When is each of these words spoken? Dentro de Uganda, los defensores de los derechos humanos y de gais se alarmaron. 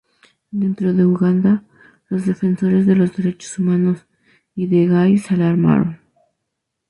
Dentro 0.49 0.93
de 0.95 1.05
Uganda, 1.05 1.63
los 2.09 2.25
defensores 2.25 2.87
de 2.87 2.95
los 2.95 3.15
derechos 3.15 3.59
humanos 3.59 4.07
y 4.55 4.65
de 4.65 4.87
gais 4.87 5.27
se 5.27 5.35
alarmaron. 5.35 5.99